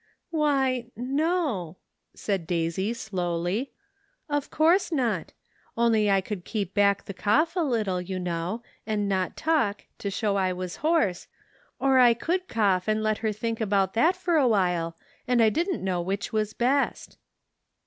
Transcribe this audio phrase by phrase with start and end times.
[0.31, 1.77] "Why, no,"
[2.15, 3.71] said Daisy slowly,
[4.27, 5.33] "of course not;
[5.77, 10.09] only I could keep back the cough a little, you know, and not talk, to
[10.09, 11.27] show I was hoarse,
[11.79, 11.89] WAITING.
[11.89, 15.39] 127 or I could cough and let her think about that for a while, and
[15.39, 17.19] I didn't know which was best."